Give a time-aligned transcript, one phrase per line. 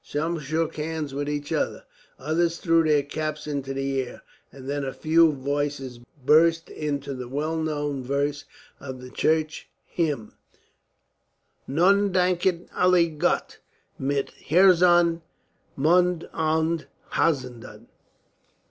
[0.03, 1.83] Some shook hands with each other,
[2.17, 7.27] others threw their caps into the air, and then a few voices burst into the
[7.27, 8.45] well known verse
[8.79, 10.33] of the church hymn:
[11.67, 13.59] Nun danket alle Gott,
[13.99, 15.21] Mit herzen,
[15.75, 17.85] mund und haenden.